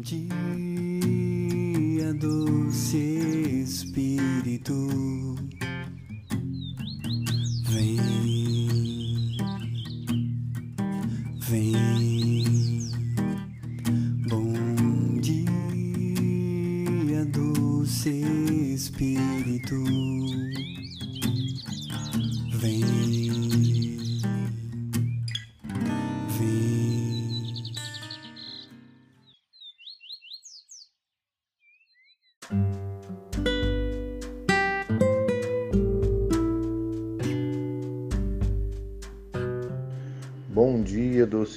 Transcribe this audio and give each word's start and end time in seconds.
dia, 0.00 0.24
doce 2.14 2.96
Espírito, 3.62 5.29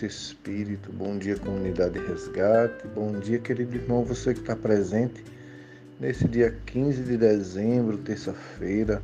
doce 0.03 0.05
Espírito, 0.05 0.91
bom 0.91 1.17
dia, 1.17 1.38
comunidade 1.38 1.98
Resgate, 1.99 2.88
bom 2.94 3.13
dia, 3.20 3.39
querido 3.39 3.75
irmão, 3.75 4.03
você 4.03 4.34
que 4.34 4.41
está 4.41 4.55
presente 4.55 5.23
nesse 5.99 6.27
dia 6.27 6.53
15 6.66 7.03
de 7.03 7.17
dezembro, 7.17 7.98
terça-feira, 7.98 9.02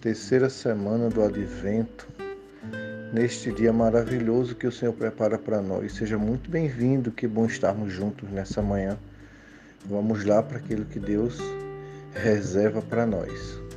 terceira 0.00 0.50
semana 0.50 1.08
do 1.08 1.22
Advento, 1.22 2.08
neste 3.12 3.52
dia 3.52 3.72
maravilhoso 3.72 4.56
que 4.56 4.66
o 4.66 4.72
Senhor 4.72 4.92
prepara 4.92 5.38
para 5.38 5.62
nós. 5.62 5.92
Seja 5.92 6.18
muito 6.18 6.50
bem-vindo, 6.50 7.12
que 7.12 7.26
bom 7.26 7.46
estarmos 7.46 7.92
juntos 7.92 8.28
nessa 8.30 8.60
manhã. 8.60 8.98
Vamos 9.86 10.24
lá 10.24 10.42
para 10.42 10.58
aquilo 10.58 10.84
que 10.84 10.98
Deus 10.98 11.38
reserva 12.12 12.82
para 12.82 13.06
nós. 13.06 13.67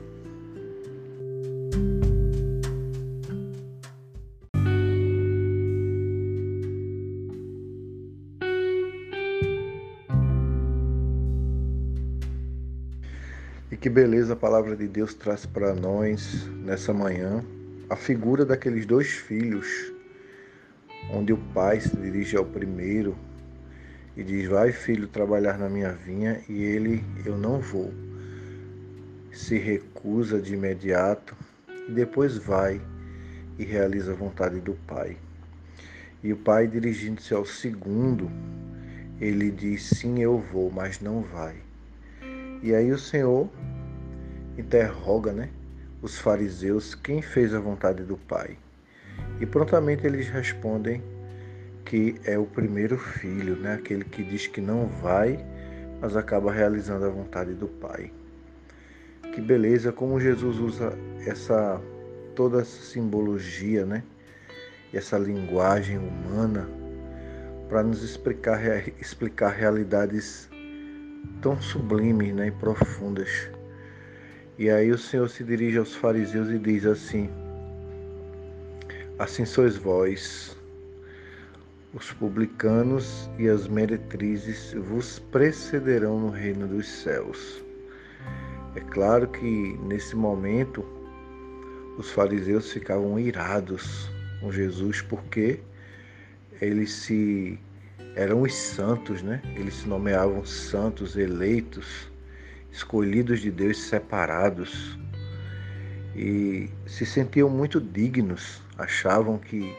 Beleza 13.92 14.34
a 14.34 14.38
palavra 14.38 14.76
de 14.76 14.88
Deus 14.88 15.14
traz 15.14 15.46
para 15.46 15.76
nós 15.76 16.48
nessa 16.64 16.94
manhã 16.94 17.44
a 17.90 17.96
figura 17.96 18.46
daqueles 18.46 18.86
dois 18.86 19.10
filhos, 19.10 19.68
onde 21.12 21.34
o 21.34 21.38
pai 21.54 21.82
se 21.82 21.94
dirige 21.98 22.38
ao 22.38 22.46
primeiro 22.46 23.18
e 24.16 24.24
diz: 24.24 24.48
Vai, 24.48 24.72
filho, 24.72 25.10
trabalhar 25.10 25.58
na 25.58 25.68
minha 25.68 25.92
vinha, 25.92 26.40
e 26.48 26.64
ele: 26.64 27.04
Eu 27.26 27.38
não 27.38 27.60
vou. 27.60 27.94
Se 29.30 29.58
recusa 29.58 30.42
de 30.42 30.54
imediato 30.54 31.36
e 31.90 31.92
depois 31.92 32.38
vai 32.38 32.80
e 33.60 33.66
realiza 33.66 34.14
a 34.14 34.16
vontade 34.16 34.62
do 34.62 34.74
pai. 34.88 35.18
E 36.24 36.32
o 36.32 36.38
pai, 36.38 36.66
dirigindo-se 36.66 37.34
ao 37.34 37.46
segundo, 37.46 38.32
ele 39.20 39.52
diz: 39.52 39.84
Sim, 39.84 40.22
eu 40.22 40.38
vou, 40.38 40.72
mas 40.72 41.02
não 41.02 41.22
vai. 41.22 41.56
E 42.64 42.74
aí 42.74 42.90
o 42.92 42.98
Senhor 42.98 43.50
interroga, 44.62 45.34
né, 45.34 45.50
os 46.02 46.18
fariseus 46.18 46.96
quem 46.96 47.22
fez 47.22 47.54
a 47.54 47.60
vontade 47.60 48.04
do 48.04 48.18
Pai. 48.18 48.58
E 49.40 49.46
prontamente 49.46 50.06
eles 50.06 50.28
respondem 50.30 51.04
que 51.86 52.16
é 52.24 52.38
o 52.38 52.46
primeiro 52.46 52.98
filho, 52.98 53.56
né, 53.56 53.74
aquele 53.74 54.06
que 54.06 54.24
diz 54.24 54.48
que 54.48 54.62
não 54.62 54.88
vai, 54.88 55.44
mas 56.00 56.16
acaba 56.16 56.52
realizando 56.52 57.06
a 57.06 57.10
vontade 57.10 57.54
do 57.54 57.68
Pai. 57.68 58.12
Que 59.34 59.42
beleza 59.42 59.92
como 59.92 60.20
Jesus 60.20 60.58
usa 60.58 60.98
essa 61.26 61.82
toda 62.36 62.62
essa 62.62 62.82
simbologia, 62.84 63.86
né, 63.86 64.04
essa 64.94 65.18
linguagem 65.18 65.98
humana 65.98 66.68
para 67.68 67.84
nos 67.84 68.04
explicar 68.04 68.62
explicar 69.00 69.50
realidades 69.50 70.50
tão 71.42 71.60
sublimes 71.62 72.34
né, 72.34 72.48
e 72.48 72.52
profundas. 72.52 73.50
E 74.62 74.70
aí 74.70 74.92
o 74.92 74.98
Senhor 74.98 75.28
se 75.28 75.44
dirige 75.44 75.80
aos 75.80 75.96
fariseus 75.96 76.48
e 76.52 76.60
diz 76.60 76.86
assim: 76.86 77.28
Assim 79.18 79.44
sois 79.44 79.76
vós, 79.76 80.56
os 81.96 82.14
publicanos 82.14 83.28
e 83.40 83.50
as 83.50 83.68
meretrizes 83.68 84.76
vos 84.76 85.18
precederão 85.18 86.20
no 86.20 86.30
reino 86.30 86.68
dos 86.68 86.88
céus. 86.88 87.64
É 88.76 88.82
claro 88.82 89.28
que 89.30 89.80
nesse 89.82 90.16
momento 90.16 90.86
os 91.98 92.12
fariseus 92.12 92.72
ficavam 92.72 93.20
irados 93.20 94.12
com 94.42 94.52
Jesus 94.52 95.02
porque 95.02 95.60
eles 96.62 96.92
se 96.92 97.60
eram 98.16 98.44
os 98.44 98.54
santos, 98.54 99.24
né? 99.24 99.42
Eles 99.56 99.74
se 99.74 99.88
nomeavam 99.88 100.46
santos, 100.46 101.18
eleitos, 101.18 102.11
escolhidos 102.72 103.42
de 103.42 103.52
Deus, 103.52 103.78
separados. 103.84 104.98
E 106.16 106.70
se 106.86 107.06
sentiam 107.06 107.50
muito 107.50 107.80
dignos, 107.80 108.62
achavam 108.78 109.38
que 109.38 109.76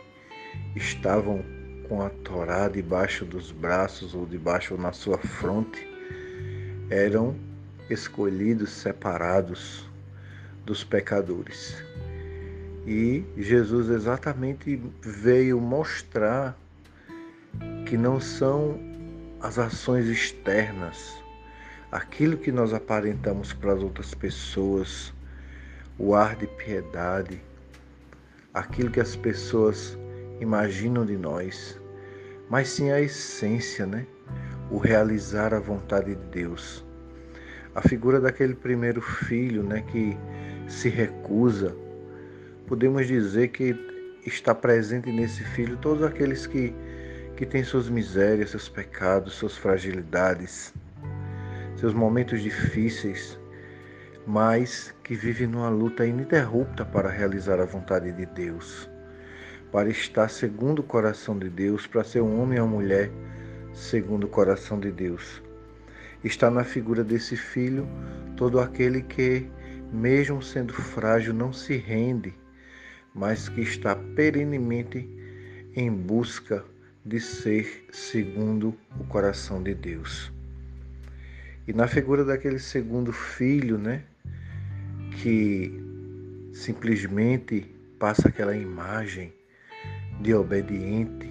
estavam 0.75 1.44
com 1.88 2.03
a 2.03 2.10
Torá 2.10 2.69
debaixo 2.69 3.25
dos 3.25 3.50
braços 3.50 4.14
ou 4.14 4.26
debaixo 4.26 4.76
na 4.76 4.92
sua 4.92 5.19
fronte. 5.19 5.86
Eram 6.91 7.36
escolhidos, 7.91 8.70
separados 8.70 9.86
dos 10.64 10.84
pecadores. 10.84 11.82
E 12.86 13.24
Jesus 13.36 13.88
exatamente 13.88 14.80
veio 15.00 15.60
mostrar 15.60 16.59
que 17.86 17.97
não 17.97 18.20
são 18.20 18.78
as 19.41 19.59
ações 19.59 20.06
externas, 20.06 21.22
aquilo 21.92 22.38
que 22.38 22.50
nós 22.50 22.72
aparentamos 22.72 23.53
para 23.53 23.75
as 23.75 23.82
outras 23.82 24.14
pessoas, 24.14 25.12
o 25.98 26.14
ar 26.14 26.34
de 26.34 26.47
piedade, 26.47 27.38
aquilo 28.54 28.91
que 28.91 28.98
as 28.98 29.14
pessoas 29.14 29.98
imaginam 30.41 31.04
de 31.04 31.19
nós, 31.19 31.78
mas 32.48 32.70
sim 32.70 32.91
a 32.91 32.98
essência, 32.98 33.84
né? 33.84 34.06
O 34.70 34.78
realizar 34.78 35.53
a 35.53 35.60
vontade 35.60 36.14
de 36.14 36.25
Deus. 36.30 36.82
A 37.75 37.82
figura 37.82 38.19
daquele 38.19 38.54
primeiro 38.54 39.03
filho, 39.03 39.62
né, 39.62 39.82
que 39.82 40.16
se 40.69 40.88
recusa, 40.88 41.76
podemos 42.66 43.06
dizer 43.06 43.48
que 43.48 43.76
está 44.24 44.54
presente 44.54 45.12
nesse 45.12 45.44
filho 45.44 45.76
todos 45.76 46.03
aqueles 46.03 46.47
que 46.47 46.74
que 47.36 47.47
tem 47.47 47.64
suas 47.64 47.88
misérias, 47.88 48.50
seus 48.50 48.69
pecados, 48.69 49.32
suas 49.32 49.56
fragilidades, 49.56 50.72
seus 51.82 51.94
momentos 51.94 52.41
difíceis, 52.41 53.37
mas 54.25 54.94
que 55.03 55.16
vive 55.16 55.48
numa 55.48 55.69
luta 55.69 56.06
ininterrupta 56.06 56.84
para 56.84 57.10
realizar 57.10 57.59
a 57.59 57.65
vontade 57.65 58.12
de 58.12 58.25
Deus, 58.25 58.88
para 59.72 59.88
estar 59.88 60.31
segundo 60.31 60.78
o 60.78 60.84
coração 60.84 61.37
de 61.37 61.50
Deus, 61.50 61.84
para 61.84 62.04
ser 62.04 62.21
um 62.21 62.41
homem 62.41 62.60
ou 62.60 62.69
mulher 62.69 63.10
segundo 63.75 64.28
o 64.28 64.28
coração 64.28 64.78
de 64.78 64.92
Deus. 64.92 65.42
Está 66.22 66.48
na 66.53 66.62
figura 66.62 67.03
desse 67.03 67.37
filho 67.37 67.84
todo 68.37 68.60
aquele 68.60 69.03
que, 69.03 69.50
mesmo 69.92 70.41
sendo 70.41 70.72
frágil, 70.72 71.34
não 71.34 71.53
se 71.53 71.76
rende, 71.78 72.32
mas 73.12 73.48
que 73.48 73.60
está 73.60 73.97
perenemente 74.15 75.10
em 75.75 75.91
busca 75.91 76.65
de 77.04 77.19
ser 77.19 77.87
segundo 77.91 78.72
o 79.00 79.04
coração 79.06 79.60
de 79.60 79.74
Deus. 79.74 80.32
E 81.66 81.72
na 81.72 81.86
figura 81.86 82.24
daquele 82.24 82.59
segundo 82.59 83.12
filho, 83.12 83.78
né, 83.78 84.03
que 85.20 85.80
simplesmente 86.53 87.72
passa 88.00 88.28
aquela 88.28 88.56
imagem 88.56 89.32
de 90.20 90.34
obediente 90.34 91.30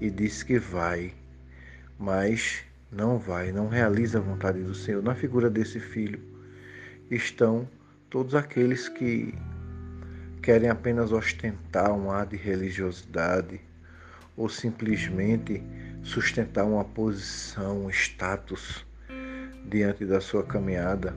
e 0.00 0.10
diz 0.10 0.42
que 0.42 0.58
vai, 0.58 1.12
mas 1.98 2.62
não 2.90 3.18
vai, 3.18 3.52
não 3.52 3.68
realiza 3.68 4.18
a 4.18 4.22
vontade 4.22 4.62
do 4.62 4.74
Senhor. 4.74 5.02
Na 5.02 5.14
figura 5.14 5.50
desse 5.50 5.78
filho 5.78 6.18
estão 7.10 7.68
todos 8.08 8.34
aqueles 8.34 8.88
que 8.88 9.34
querem 10.42 10.70
apenas 10.70 11.12
ostentar 11.12 11.92
um 11.92 12.10
ar 12.10 12.24
de 12.24 12.36
religiosidade, 12.36 13.60
ou 14.34 14.48
simplesmente 14.48 15.62
sustentar 16.02 16.64
uma 16.64 16.84
posição, 16.84 17.84
um 17.84 17.90
status 17.90 18.87
diante 19.68 20.04
da 20.04 20.20
sua 20.20 20.42
caminhada, 20.42 21.14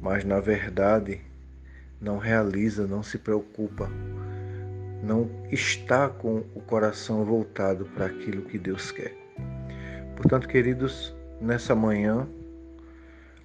mas 0.00 0.24
na 0.24 0.40
verdade 0.40 1.20
não 2.00 2.18
realiza, 2.18 2.86
não 2.86 3.02
se 3.02 3.18
preocupa, 3.18 3.90
não 5.02 5.28
está 5.50 6.08
com 6.08 6.44
o 6.54 6.60
coração 6.60 7.24
voltado 7.24 7.84
para 7.86 8.06
aquilo 8.06 8.42
que 8.42 8.58
Deus 8.58 8.90
quer. 8.90 9.14
Portanto, 10.16 10.46
queridos, 10.46 11.14
nessa 11.40 11.74
manhã, 11.74 12.28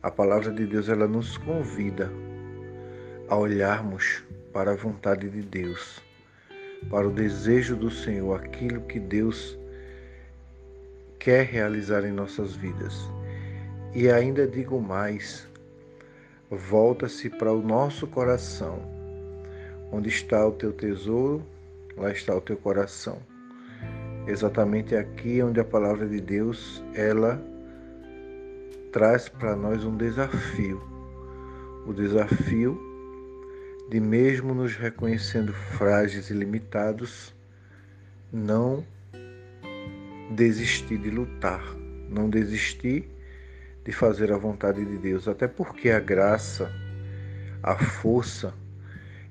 a 0.04 0.12
palavra 0.12 0.52
de 0.52 0.66
Deus 0.66 0.90
ela 0.90 1.08
nos 1.08 1.38
convida 1.38 2.12
a 3.28 3.36
olharmos 3.36 4.24
para 4.54 4.72
a 4.72 4.76
vontade 4.76 5.30
de 5.30 5.42
Deus, 5.42 6.02
para 6.90 7.08
o 7.08 7.12
desejo 7.12 7.76
do 7.76 7.90
Senhor, 7.90 8.40
aquilo 8.40 8.82
que 8.82 9.00
Deus 9.00 9.58
quer 11.20 11.46
realizar 11.46 12.06
em 12.06 12.12
nossas 12.12 12.56
vidas. 12.56 13.10
E 13.96 14.12
ainda 14.12 14.46
digo 14.46 14.82
mais, 14.82 15.48
volta-se 16.52 17.30
para 17.30 17.54
o 17.54 17.62
nosso 17.62 18.06
coração. 18.06 18.78
Onde 19.90 20.10
está 20.10 20.46
o 20.46 20.52
teu 20.52 20.74
tesouro, 20.74 21.42
lá 21.96 22.12
está 22.12 22.36
o 22.36 22.42
teu 22.42 22.58
coração. 22.58 23.20
Exatamente 24.28 24.98
aqui 24.98 25.42
onde 25.42 25.62
a 25.62 25.64
palavra 25.64 26.10
de 26.10 26.20
Deus, 26.20 26.84
ela 26.94 27.42
traz 28.92 29.30
para 29.30 29.56
nós 29.56 29.86
um 29.86 29.96
desafio. 29.96 30.84
O 31.88 31.94
desafio 31.94 32.78
de 33.90 34.02
mesmo 34.02 34.54
nos 34.54 34.76
reconhecendo 34.76 35.54
frágeis 35.54 36.30
e 36.30 36.34
limitados, 36.34 37.34
não 38.30 38.86
desistir 40.32 40.98
de 40.98 41.10
lutar, 41.10 41.64
não 42.10 42.30
desistir 42.30 43.15
de 43.86 43.92
fazer 43.92 44.34
a 44.34 44.38
vontade 44.38 44.84
de 44.84 44.98
Deus, 44.98 45.28
até 45.28 45.48
porque 45.48 45.92
a 45.92 46.00
graça, 46.00 46.72
a 47.62 47.76
força, 47.78 48.54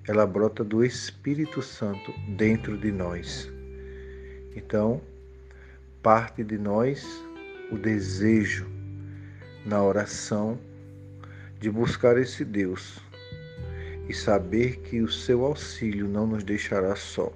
ela 0.07 0.27
brota 0.27 0.63
do 0.63 0.85
Espírito 0.85 1.61
Santo 1.61 2.15
dentro 2.37 2.79
de 2.79 2.93
nós. 2.93 3.53
Então, 4.55 5.01
parte 6.03 6.45
de 6.45 6.57
nós 6.57 7.05
o 7.73 7.77
desejo 7.77 8.67
na 9.67 9.83
oração 9.83 10.59
de 11.59 11.71
buscar 11.71 12.17
esse 12.17 12.45
Deus 12.45 13.01
e 14.09 14.15
saber 14.15 14.77
que 14.81 15.01
o 15.01 15.11
seu 15.11 15.45
auxílio 15.45 16.07
não 16.07 16.27
nos 16.27 16.45
deixará 16.45 16.95
só. 16.95 17.33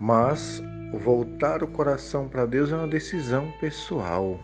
Mas 0.00 0.62
voltar 0.94 1.62
o 1.62 1.68
coração 1.68 2.28
para 2.28 2.46
Deus 2.46 2.72
é 2.72 2.76
uma 2.76 2.88
decisão 2.88 3.52
pessoal. 3.60 4.40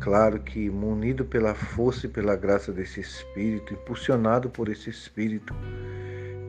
Claro 0.00 0.40
que, 0.40 0.70
munido 0.70 1.24
pela 1.24 1.54
força 1.54 2.06
e 2.06 2.08
pela 2.08 2.34
graça 2.34 2.72
desse 2.72 3.00
Espírito, 3.00 3.74
impulsionado 3.74 4.50
por 4.50 4.68
esse 4.68 4.90
Espírito, 4.90 5.54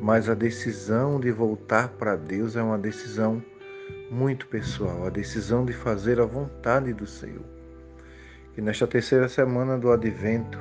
mas 0.01 0.27
a 0.29 0.33
decisão 0.33 1.19
de 1.19 1.31
voltar 1.31 1.89
para 1.89 2.15
Deus 2.15 2.55
é 2.55 2.63
uma 2.63 2.77
decisão 2.77 3.43
muito 4.09 4.47
pessoal, 4.47 5.05
a 5.05 5.09
decisão 5.09 5.65
de 5.65 5.73
fazer 5.73 6.19
a 6.19 6.25
vontade 6.25 6.93
do 6.93 7.05
Senhor. 7.05 7.45
Que 8.53 8.61
nesta 8.61 8.85
terceira 8.85 9.27
semana 9.27 9.77
do 9.77 9.91
Advento, 9.91 10.59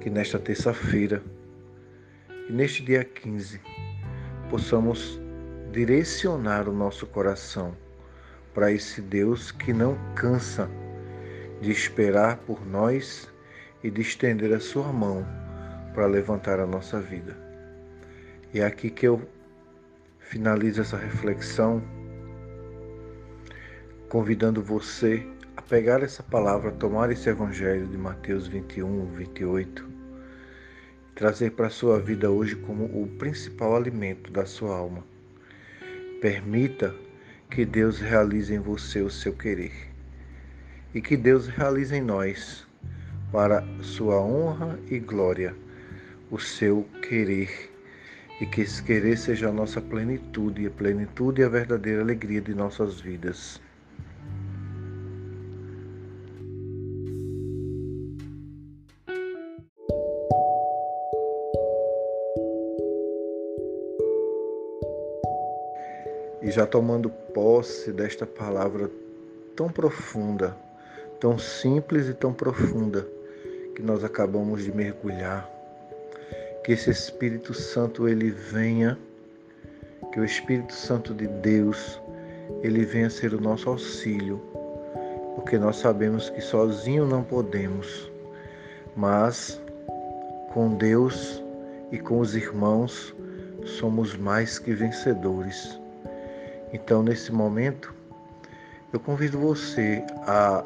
que 0.00 0.08
nesta 0.08 0.38
terça-feira, 0.38 1.22
e 2.48 2.52
neste 2.52 2.82
dia 2.82 3.04
15, 3.04 3.60
possamos 4.48 5.20
direcionar 5.70 6.68
o 6.68 6.72
nosso 6.72 7.06
coração 7.06 7.76
para 8.52 8.72
esse 8.72 9.00
Deus 9.00 9.52
que 9.52 9.72
não 9.72 9.96
cansa 10.14 10.68
de 11.60 11.70
esperar 11.70 12.38
por 12.38 12.66
nós 12.66 13.28
e 13.82 13.90
de 13.90 14.00
estender 14.00 14.52
a 14.52 14.60
sua 14.60 14.92
mão 14.92 15.26
para 15.94 16.06
levantar 16.06 16.58
a 16.58 16.66
nossa 16.66 17.00
vida. 17.00 17.36
E 18.54 18.60
é 18.60 18.64
aqui 18.64 18.90
que 18.90 19.06
eu 19.06 19.22
finalizo 20.18 20.80
essa 20.80 20.96
reflexão, 20.96 21.82
convidando 24.08 24.62
você 24.62 25.26
a 25.56 25.62
pegar 25.62 26.02
essa 26.02 26.22
palavra, 26.22 26.72
tomar 26.72 27.10
esse 27.10 27.28
evangelho 27.28 27.86
de 27.86 27.98
Mateus 27.98 28.46
21, 28.46 29.06
28, 29.14 29.88
e 31.10 31.14
trazer 31.14 31.50
para 31.50 31.66
a 31.66 31.70
sua 31.70 32.00
vida 32.00 32.30
hoje 32.30 32.56
como 32.56 32.84
o 32.84 33.06
principal 33.18 33.76
alimento 33.76 34.30
da 34.30 34.46
sua 34.46 34.76
alma. 34.76 35.04
Permita 36.20 36.94
que 37.50 37.64
Deus 37.64 37.98
realize 37.98 38.54
em 38.54 38.60
você 38.60 39.00
o 39.00 39.10
seu 39.10 39.32
querer 39.32 39.89
e 40.94 41.00
que 41.00 41.16
Deus 41.16 41.46
realize 41.46 41.94
em 41.94 42.00
nós, 42.00 42.66
para 43.30 43.64
sua 43.80 44.20
honra 44.20 44.78
e 44.90 44.98
glória, 44.98 45.54
o 46.30 46.38
seu 46.38 46.86
querer, 47.08 47.70
e 48.40 48.46
que 48.46 48.62
esse 48.62 48.82
querer 48.82 49.16
seja 49.16 49.48
a 49.48 49.52
nossa 49.52 49.80
plenitude, 49.80 50.66
a 50.66 50.70
plenitude 50.70 51.42
e 51.42 51.44
a 51.44 51.48
verdadeira 51.48 52.02
alegria 52.02 52.40
de 52.40 52.54
nossas 52.54 53.00
vidas. 53.00 53.60
E 66.42 66.50
já 66.50 66.66
tomando 66.66 67.10
posse 67.10 67.92
desta 67.92 68.26
palavra 68.26 68.90
tão 69.54 69.68
profunda, 69.68 70.56
tão 71.20 71.38
simples 71.38 72.08
e 72.08 72.14
tão 72.14 72.32
profunda 72.32 73.06
que 73.76 73.82
nós 73.82 74.02
acabamos 74.02 74.64
de 74.64 74.72
mergulhar. 74.72 75.48
Que 76.64 76.72
esse 76.72 76.90
Espírito 76.90 77.52
Santo 77.52 78.08
ele 78.08 78.30
venha, 78.30 78.98
que 80.12 80.18
o 80.18 80.24
Espírito 80.24 80.74
Santo 80.74 81.14
de 81.14 81.26
Deus 81.26 82.00
ele 82.62 82.84
venha 82.84 83.10
ser 83.10 83.34
o 83.34 83.40
nosso 83.40 83.68
auxílio, 83.68 84.40
porque 85.36 85.58
nós 85.58 85.76
sabemos 85.76 86.30
que 86.30 86.40
sozinho 86.40 87.06
não 87.06 87.22
podemos, 87.22 88.10
mas 88.96 89.60
com 90.52 90.74
Deus 90.74 91.42
e 91.92 91.98
com 91.98 92.18
os 92.18 92.34
irmãos 92.34 93.14
somos 93.64 94.16
mais 94.16 94.58
que 94.58 94.72
vencedores. 94.72 95.78
Então, 96.72 97.02
nesse 97.02 97.32
momento, 97.32 97.94
eu 98.92 98.98
convido 98.98 99.38
você 99.38 100.04
a 100.26 100.64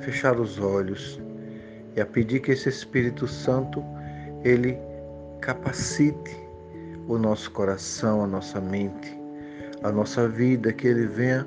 fechar 0.00 0.38
os 0.38 0.58
olhos 0.58 1.20
e 1.94 2.00
a 2.00 2.06
pedir 2.06 2.40
que 2.40 2.52
esse 2.52 2.68
Espírito 2.68 3.26
Santo 3.26 3.82
ele 4.44 4.78
capacite 5.40 6.36
o 7.08 7.18
nosso 7.18 7.50
coração, 7.50 8.22
a 8.22 8.26
nossa 8.26 8.60
mente, 8.60 9.18
a 9.82 9.90
nossa 9.90 10.28
vida, 10.28 10.72
que 10.72 10.86
ele 10.86 11.06
venha 11.06 11.46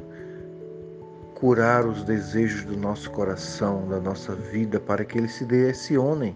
curar 1.35 1.85
os 1.85 2.03
desejos 2.03 2.65
do 2.65 2.75
nosso 2.75 3.09
coração, 3.11 3.87
da 3.87 3.99
nossa 3.99 4.35
vida, 4.35 4.79
para 4.79 5.05
que 5.05 5.17
ele 5.17 5.27
se 5.27 5.45
direcione 5.45 6.35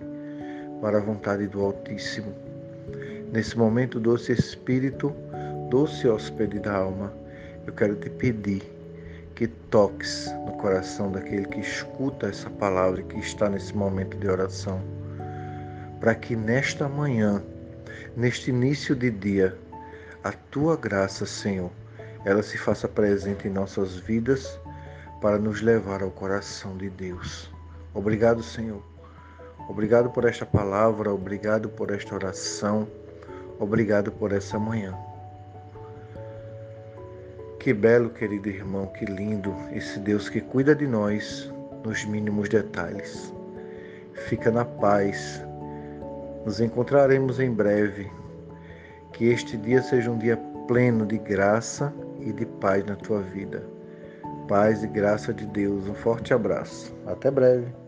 para 0.81 0.97
a 0.97 1.01
vontade 1.01 1.47
do 1.47 1.61
Altíssimo. 1.61 2.33
Nesse 3.31 3.57
momento, 3.57 3.99
doce 3.99 4.31
Espírito, 4.31 5.13
doce 5.69 6.07
hóspede 6.07 6.59
da 6.59 6.75
alma, 6.75 7.13
eu 7.65 7.73
quero 7.73 7.95
te 7.95 8.09
pedir 8.09 8.61
que 9.35 9.47
toques 9.47 10.33
coração 10.63 11.11
daquele 11.11 11.45
que 11.45 11.59
escuta 11.59 12.27
essa 12.27 12.49
palavra 12.49 13.03
que 13.03 13.19
está 13.19 13.49
nesse 13.49 13.75
momento 13.75 14.15
de 14.17 14.29
oração, 14.29 14.81
para 15.99 16.15
que 16.15 16.37
nesta 16.37 16.87
manhã, 16.87 17.43
neste 18.15 18.49
início 18.49 18.95
de 18.95 19.11
dia, 19.11 19.57
a 20.23 20.31
tua 20.31 20.77
graça, 20.77 21.25
Senhor, 21.25 21.69
ela 22.23 22.41
se 22.41 22.57
faça 22.57 22.87
presente 22.87 23.45
em 23.45 23.51
nossas 23.51 23.97
vidas 23.97 24.57
para 25.19 25.37
nos 25.37 25.61
levar 25.61 26.01
ao 26.01 26.11
coração 26.11 26.77
de 26.77 26.89
Deus. 26.89 27.51
Obrigado, 27.93 28.41
Senhor. 28.41 28.81
Obrigado 29.67 30.11
por 30.11 30.23
esta 30.23 30.45
palavra, 30.45 31.13
obrigado 31.13 31.67
por 31.67 31.91
esta 31.91 32.15
oração, 32.15 32.87
obrigado 33.59 34.13
por 34.13 34.31
essa 34.31 34.57
manhã. 34.57 34.97
Que 37.63 37.73
belo, 37.73 38.09
querido 38.09 38.49
irmão, 38.49 38.87
que 38.87 39.05
lindo 39.05 39.55
esse 39.71 39.97
Deus 39.97 40.27
que 40.27 40.41
cuida 40.41 40.75
de 40.75 40.85
nós 40.85 41.49
nos 41.85 42.03
mínimos 42.03 42.49
detalhes. 42.49 43.33
Fica 44.27 44.51
na 44.51 44.65
paz. 44.65 45.41
Nos 46.45 46.59
encontraremos 46.59 47.39
em 47.39 47.53
breve. 47.53 48.11
Que 49.13 49.29
este 49.29 49.55
dia 49.55 49.81
seja 49.81 50.11
um 50.11 50.17
dia 50.17 50.35
pleno 50.67 51.05
de 51.05 51.17
graça 51.17 51.93
e 52.19 52.33
de 52.33 52.45
paz 52.45 52.85
na 52.85 52.97
tua 52.97 53.21
vida. 53.21 53.63
Paz 54.49 54.83
e 54.83 54.87
graça 54.87 55.33
de 55.33 55.45
Deus. 55.45 55.87
Um 55.87 55.95
forte 55.95 56.33
abraço. 56.33 56.93
Até 57.07 57.31
breve. 57.31 57.82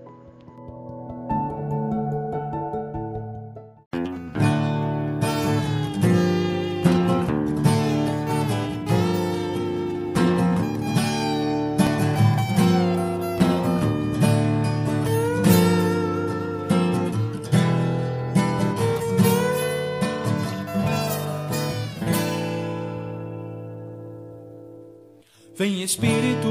Vem 25.57 25.83
Espírito, 25.83 26.49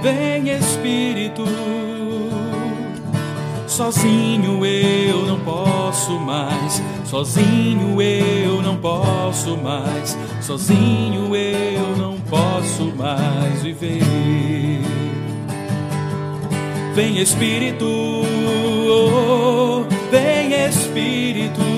vem 0.00 0.50
Espírito. 0.50 1.42
Sozinho 3.66 4.64
eu 4.64 5.26
não 5.26 5.40
posso 5.40 6.12
mais, 6.20 6.80
sozinho 7.06 8.00
eu 8.00 8.62
não 8.62 8.76
posso 8.76 9.56
mais, 9.56 10.16
sozinho 10.40 11.34
eu 11.34 11.96
não 11.96 12.20
posso 12.20 12.84
mais 12.96 13.64
viver. 13.64 14.00
Vem 16.94 17.18
Espírito, 17.18 18.22
vem 20.08 20.52
Espírito. 20.68 21.69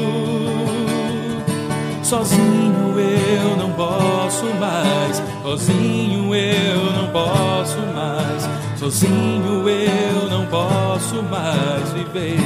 Sozinho 2.12 3.00
eu 3.00 3.56
não 3.56 3.72
posso 3.72 4.44
mais, 4.60 5.22
sozinho 5.42 6.34
eu 6.34 6.92
não 6.92 7.08
posso 7.08 7.78
mais, 7.94 8.46
sozinho 8.78 9.66
eu 9.66 10.28
não 10.28 10.44
posso 10.44 11.22
mais 11.22 11.90
viver. 11.92 12.36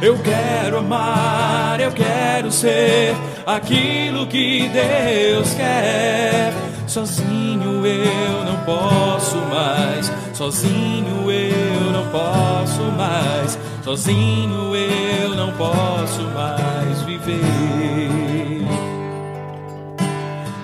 Eu 0.00 0.18
quero 0.20 0.78
amar, 0.78 1.78
eu 1.78 1.92
quero 1.92 2.50
ser 2.50 3.14
aquilo 3.44 4.26
que 4.26 4.70
Deus 4.70 5.52
quer. 5.52 6.54
Sozinho 6.86 7.84
eu 7.84 8.44
não 8.46 8.56
posso 8.64 9.36
mais, 9.50 10.10
sozinho 10.32 11.30
eu 11.30 11.92
não 11.92 12.06
posso 12.06 12.80
mais, 12.96 13.58
sozinho 13.86 14.74
eu 14.74 15.36
não 15.36 15.52
posso 15.52 16.22
mais 16.34 17.02
viver. 17.02 18.66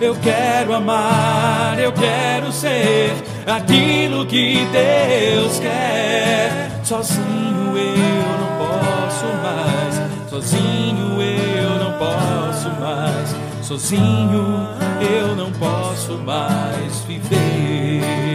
Eu 0.01 0.17
quero 0.17 0.75
amar, 0.75 1.79
eu 1.79 1.93
quero 1.93 2.51
ser 2.51 3.13
aquilo 3.47 4.27
que 4.27 4.67
Deus 4.73 5.61
quer. 5.61 6.81
Sozinho 6.83 7.79
eu 7.79 8.25
não 8.41 8.59
posso 8.59 9.27
mais, 9.41 10.03
sozinho 10.29 11.23
eu 11.23 11.79
não 11.79 11.93
posso 11.93 12.71
mais, 12.81 13.37
sozinho 13.63 14.69
eu 15.01 15.37
não 15.37 15.53
posso 15.53 16.19
mais 16.19 17.05
viver. 17.07 18.32